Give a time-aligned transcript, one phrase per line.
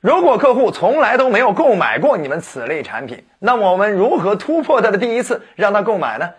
[0.00, 6.30] 如果客户从来都没有购买过你们此类产品，那么我们如何突破他的第一次，让他购买呢？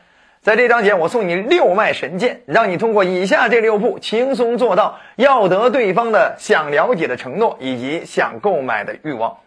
[0.41, 9.39] 在这章节，我送你六脉神剑，让你通过以下这六步，轻松做到要得对方的想了解的承诺以及想购买的欲望。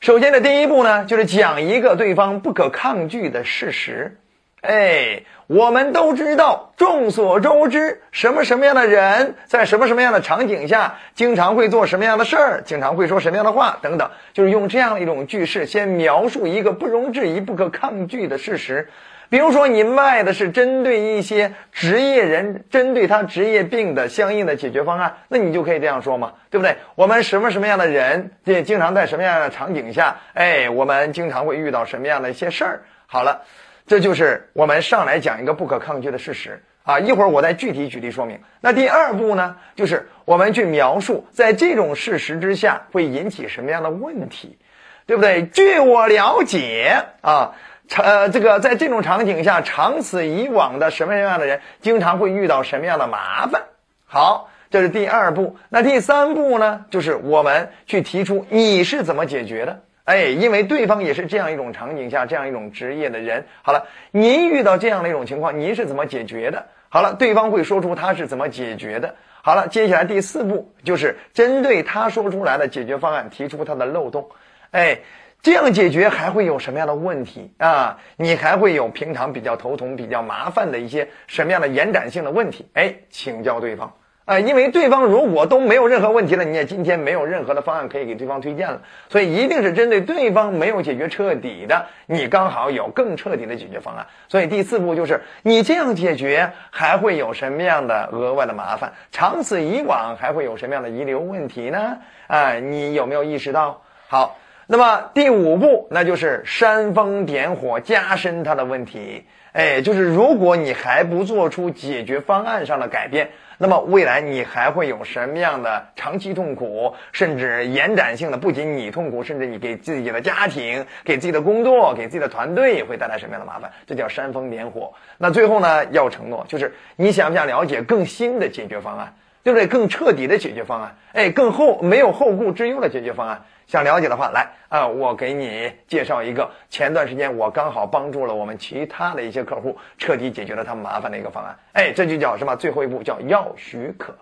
[0.00, 4.18] 首先的第一步呢，就是讲一个对方不可抗拒的事实。
[4.62, 18.88] 哎，我们都知道，众所周知，什么什么样的人，在什么什么样的场景下，经常会做什么样的事儿，经常会说什么样的话，等等，就是用这样一种句式，先描述一个不容置疑、不可抗拒的事实。
[19.30, 26.76] 比如说，你卖的是针对一些职业人，针对他职业病的相应的解决方案，那你就可以这样说嘛，对不对？
[26.94, 32.82] 我们什么什么样的人，也经常在什么样的场景下，哎，我们经常会遇到什么样的一些事儿。
[33.06, 33.42] 好了，
[33.86, 36.98] 这就是我们上来讲一个不可抗拒的事实啊。
[37.00, 38.40] 一会儿我再具体举例说明。
[38.60, 44.58] 那第二步呢，就是我们去描述在这种事实之下会引起什么样的问题，
[45.06, 45.44] 对不对？
[45.46, 47.54] 据我了解啊。
[47.94, 53.64] 呃，这个在这种场景下，长此以往的什么样的人，经常会遇到什么样的麻烦？
[54.06, 55.58] 好，这是第二步。
[55.68, 56.86] 那第三步呢？
[56.90, 59.82] 就是我们去提出你是怎么解决的？
[60.04, 63.46] 哎，因为对方也是这样一种场景下，这样一种职业的人。
[63.62, 66.66] 好了，您遇到这样的一种情况，您是怎么解决的？
[66.88, 69.14] 好了，对方会说出他是怎么解决的。
[69.42, 74.28] 好了，接下来第四步就是针对他说出来的解决方案，提出他的漏洞。
[74.70, 74.98] 哎。
[75.44, 77.98] 这样解决还会有什么样的问题啊？
[78.16, 82.68] 你还会有平常比较头疼、比较麻烦的一些什么样的延展性的问题？
[82.74, 83.92] 哎，请教对方
[84.24, 94.06] 啊，因为对方如果都没有任何问题了，你也今天没有任何的方案可以给对方推荐了，所以一定是针对对方没有解决彻底的，你刚好有更彻底的解决方案。
[94.28, 98.92] 所以第四步就是你这样解决还会有什么样的额外的麻烦？
[99.10, 101.96] 长此以往还会有什么样的遗留问题呢？
[102.28, 103.82] 啊，你有没有意识到？
[104.08, 104.38] 好。
[104.68, 109.26] 那么第五步，那就是煽风点火，加深他的问题。
[109.52, 118.38] 哎，就是如果你还不做出解决方案上的改变，那么未来你还会有什么样的长期痛苦，甚至延展性的？
[118.38, 123.70] 不仅你痛苦，甚至你给自己的家庭、给自己的工作、给自己的团队会带来什么样的麻烦？
[123.86, 124.94] 这叫煽风点火。
[125.18, 129.14] 那最后呢，要承诺，就是你想不想了解更新的解决方案？
[129.42, 129.66] 对不对？
[129.66, 133.42] 更彻底的解决方案，哎，更后没有后顾之忧的解决方案。
[133.66, 136.50] 想了解的话，来啊，我给你介绍一个。
[136.68, 141.56] 前段时间我刚好帮助了我们其他的一些客户，彻底解决了他们麻烦的一个方案。
[141.72, 142.54] 哎，这就叫什么？
[142.56, 144.14] 最后一步叫要许可。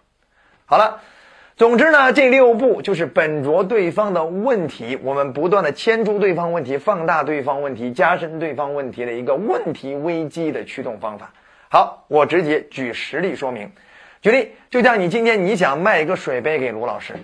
[0.67, 1.01] 好了，
[1.57, 11.33] 总之呢，这六步就是本着对方的问题，我们不断的牵出对方问题，放大对方问题，加深对方问题的一个问题危机的驱动方法。
[11.69, 13.73] 好，我直接举实例说明。
[14.23, 17.15] 举例，就像你今天你想卖一个水杯给卢老师，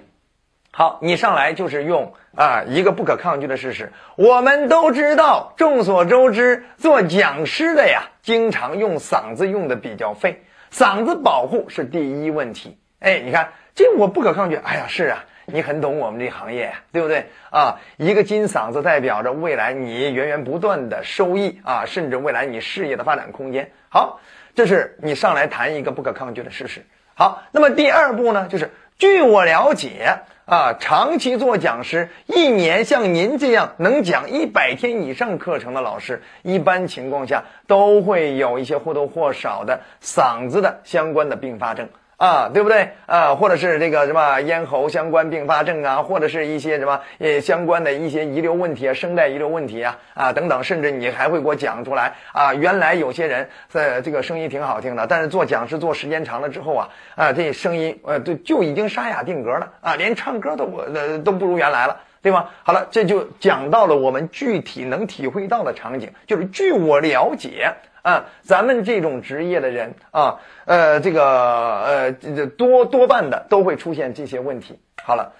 [0.73, 10.43] 好，你上来就是用啊一个不可抗拒的事实，我们都知道，众所周知，做讲师的呀，经常用嗓子用的比较费，
[10.73, 12.79] 嗓子保护是第一问题。
[13.01, 17.81] 哎，你看这我不可抗拒，哎呀，是啊，你很懂我们这行业，对不对啊？
[17.97, 23.71] 一个金嗓子代表着未来你源源不断的收益啊，甚至未来你事业的发展空间。
[23.89, 24.21] 好。
[24.55, 26.87] 这是你上来谈一个不可抗拒的事实。
[27.13, 41.91] 好，那么第二步呢，就是据我了解啊，长期做讲师，一年像您这样能讲一百天以上课程的老师，一般情况下都会有一些或多或少的嗓子的相关的并发症。
[42.17, 43.35] 啊，对不对啊？
[43.35, 52.55] 或者是这个什么咽喉相关并发症啊，或者是一些什么呃相关的一些遗留问题啊，声带遗留问题啊啊等等，甚至你还会给我讲出来啊。
[52.55, 62.49] 原来有些人在这个声音挺好听的，但是做讲师做时间长了之后啊啊，这声音呃就就已经沙哑定格了啊，连唱歌都呃都不如原来了，对吗？
[62.63, 67.75] 好了，这就讲到了我们具体能体会到的场景，就是据我了解。
[68.07, 74.79] 啊，咱们这种职业的人啊，呃，这个呃，这多多半的都会出现这些问题。
[75.03, 75.33] 好了，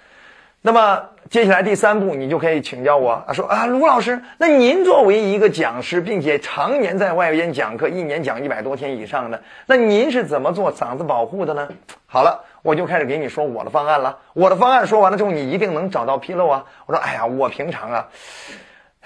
[0.61, 11.69] 那么接下来第三步，你就可以请教我啊，说啊，卢老师，那您作为一个讲师，并且常年在外边讲课，一年讲一百多天以上的，那您是怎么做嗓子保护的呢？
[12.05, 14.17] 好了，我就开始给你说我的方案了。
[14.33, 16.65] 我的方案说完了之后，你一定能找到纰漏啊。
[16.85, 18.07] 我说，哎呀，我平常啊。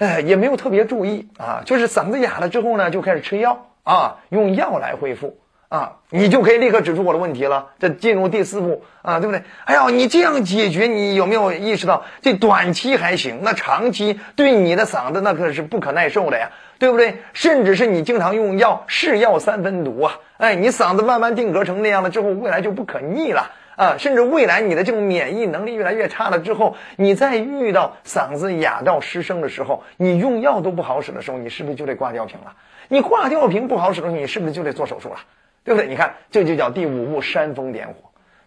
[0.02, 5.38] 哎，也没有特别注意啊，就是嗓子哑了之后呢，就开始吃药啊，用药来恢复
[5.68, 7.68] 啊，你就可以立刻指出我的问题了。
[7.78, 9.44] 这进入第四步啊，对不对？
[9.64, 16.50] 哎呦，你这样解决，你有没有意识到，这短期还行，那长期对你的嗓子那可是不可耐受的呀，
[16.80, 17.18] 对不对？
[17.32, 23.52] 甚至是你经常用药，是药三分毒啊，哎，你嗓子慢慢定格成那样了之后，未来就不可逆了。
[23.76, 32.54] 啊，甚至未来你的这种免疫能力越来越差了之后，你再遇到嗓子哑到失声的时候，你用药都不好使的时候，你是不是就得挂吊瓶了？
[32.88, 35.16] 你挂吊瓶不好使的时候，你是不是就得做手术了？
[35.64, 35.88] 对不对？
[35.88, 37.94] 你看，这就叫第五步煽风点火。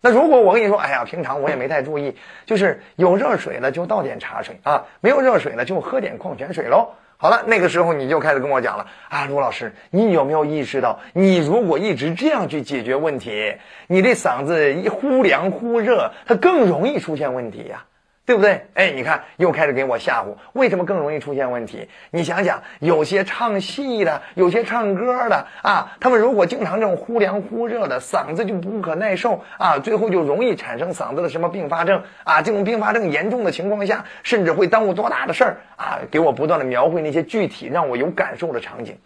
[0.01, 6.89] 那如果我跟你说，哎呀，平常我也没太注意，就是有热水了就倒点茶水啊，没有热水了就喝点矿泉水喽。
[7.25, 13.55] 好了，那个时候你就开始跟我讲了啊，卢老师，你有没有意识到，你如果一直这样去解决问题，
[13.87, 17.85] 你这嗓子一忽凉忽热，它更容易出现问题呀。
[18.25, 18.65] 对不对？
[18.73, 20.35] 哎，你看，又开始给我吓唬。
[20.53, 21.87] 为什么更容易出现问题？
[22.09, 32.41] 你想想，有些唱戏的，有些唱歌的啊，他们如果经常这种忽凉忽热的，嗓子就不可耐受啊，最后就容易产生嗓子的什么并发症啊。
[32.41, 35.99] 这种并发症严重的情况下，甚至会耽误多大的事儿啊！
[36.09, 38.97] 给我不断的描绘那些具体让我有感受的场景，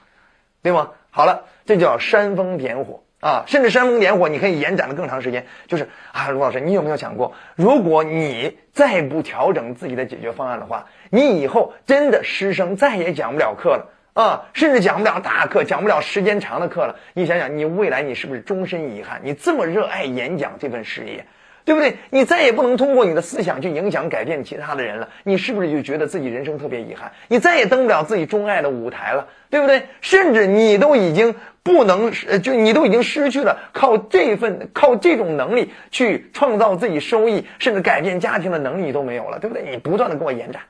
[0.63, 0.91] 对吗？
[1.11, 3.03] 好了，这叫煽风点火。
[3.19, 5.45] 啊，甚至煽风点火，你可以延展的更长时间。
[5.67, 16.95] 就是啊，卢老师，你有没有想过，如果你再不调整自己的解决方案的话，你以后真的师生再也讲不了课了啊，甚至讲不了大课，讲不了时间长的课了。
[17.13, 19.19] 你想想，你未来你是不是终身遗憾？
[19.23, 21.25] 你这么热爱演讲这份事业？
[21.69, 21.97] 对不对？
[22.09, 25.09] 你再也不能通过你的思想去影响、改变其他的人了。
[25.21, 27.11] 你是不是就觉得自己人生特别遗憾？
[27.27, 29.83] 你再也登不了自己钟爱的舞台了，对不对？
[30.01, 39.63] 甚至你都已经不能，呃，就你都已经失去了靠这份、靠这种能力去创造自己收益，甚至改变家庭的能力你都没有了，对不对？
[39.69, 40.63] 你不断的跟我延展，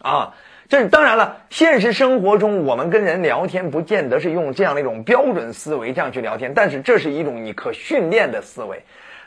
[0.00, 0.32] 啊，
[0.70, 1.42] 这是当然了。
[1.50, 8.82] 现实生活中，我们跟人聊天不见得是用这样的一种标准思维这样去聊天，但是这是一种你可训练的思维。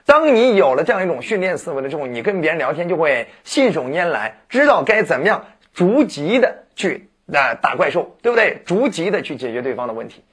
[0.06, 8.62] 当你有了这样一种训练思维了之后，你跟别人聊天就会信手拈来，知道该怎么样逐级的去啊打怪兽，对不对？
[8.66, 10.24] 逐级的去解决对方的问题。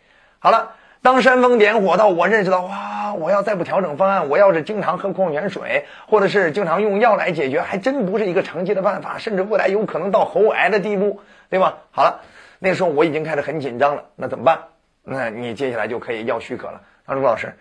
[0.41, 0.73] 好了，
[1.03, 11.79] 当煽风点火到我认识到，哇，我要再不调整方案，我要是经常喝矿泉水，或者是经常用药来解决，还真不是一个长期的办法，甚至未来有可能到喉癌的地步，对吧？
[11.93, 12.23] 好了，
[12.59, 14.59] 那时候我已经开始很紧张了，那怎么办？
[15.05, 17.55] 那你接下来就可以要许可了，啊，卢老师。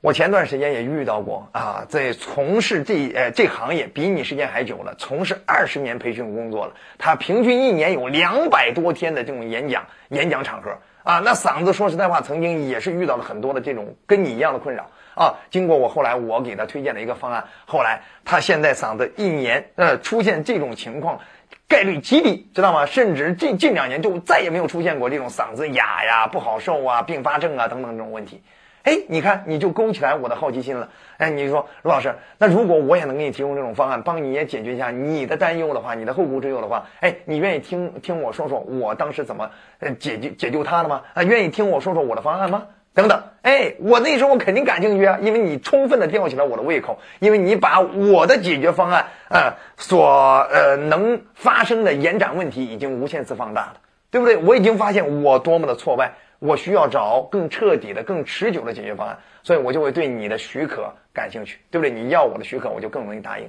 [0.00, 6.74] 我前段时间也遇到过啊，在从事这呃这行业比你时间还久了，从事二十年培训工作了。
[6.98, 15.34] 他平均一年有两百多天的这种演讲演讲场合啊，那嗓子说实在话，曾经也是遇到了很多的这种跟你一样的困扰啊。
[15.50, 21.18] 经过我后来我给他推荐了一个方案，后来他现在嗓子一年呃出现这种情况
[21.66, 22.86] 概率极低，知道吗？
[22.86, 28.40] 甚至近近两年就再也没有出现过这种嗓子哑呀、不好受啊、并发症啊等等这种问题。
[28.84, 30.88] 哎，你看，你就勾起来我的好奇心了。
[31.18, 41.02] 哎，你说卢老师，那如果我也能给你提供这种方案，帮你也解决一下你的担忧的话，你的后顾之忧的话，哎，你愿意听听我说说我当时怎么呃解决解救他的吗？
[41.14, 42.66] 啊，愿意听我说说我的方案吗？
[42.94, 50.08] 等等，哎，我那时候肯定感兴趣啊，因为你充分的吊起了我的胃口，因为你把我的解决方案啊所
[50.50, 53.74] 呃能发生的延展问题已经无限次放大了，
[54.10, 54.36] 对不对？
[54.36, 56.14] 我已经发现我多么的挫败。
[56.38, 61.90] 我需要找更彻底的、更持久的解决方案，所以我就会对你的许可感兴趣，对不对？
[61.90, 63.48] 你要我的许可，我就更容易答应。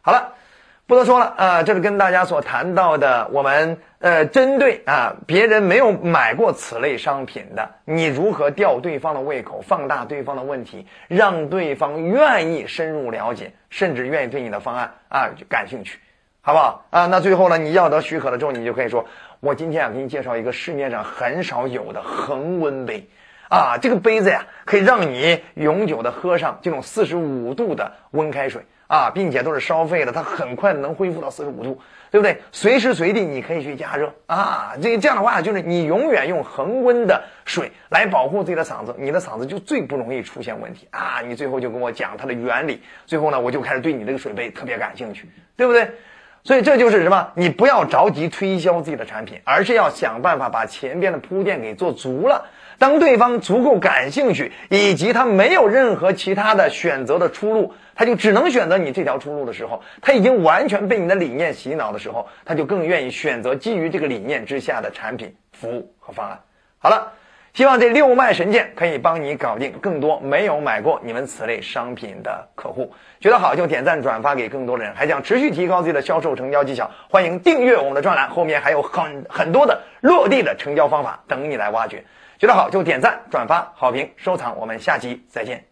[0.00, 0.34] 好了，
[0.86, 15.98] 不多说了啊，这是跟大家所谈到的，我们呃，针对啊别人没有买过此类商品的，你如何吊对方的胃口，放大对方的问题，让对方愿意深入了解，甚至愿意对你的方案啊感兴趣，
[16.48, 17.04] 好不好啊？
[17.04, 19.04] 那最后呢，你要得许可了之后，你就可以说。
[19.40, 23.06] 我今天啊，给你介绍一个市面上很少有的恒温杯，
[23.50, 32.40] 啊，这个杯子呀，可以让你永久的喝上这种四十五度的温开水啊，并且都是烧沸的，它很快能恢复到四十五度，对不对？
[32.50, 41.20] 随时随地你可以去加热啊，这这样的话，就是你永远用恒温的水来保护自己的嗓子，你的嗓子就最不容易出现问题啊。
[41.22, 45.90] 你最后就跟我讲它的原理，最后呢，我就开始对你这个水杯特别感兴趣，对不对？
[46.44, 47.28] 所以这就是什么？
[47.34, 52.46] 你不要着急推销自己的产品，而是要想办法把前边的铺垫给做足了。
[52.78, 66.40] 当对方足够感兴趣，以及他没有任何其他的选择的出路，他就只能选择你这条出路的时候，他已经完全被你的理念洗脑的时候，他就更愿意选择基于这个理念之下的产品、服务和方案。
[66.78, 67.12] 好了。
[67.58, 82.04] 希望这六脉神剑可以帮你搞定更多没有买过你们此类商品的客户，觉得好就点赞转发给更多的人，还想持续提高自己的销售成交技巧，欢迎订阅我们的专栏，后面还有很很多的落地的成交方法等你来挖掘。
[82.38, 85.64] 觉得好就点赞转发好评收藏，我们下期再见。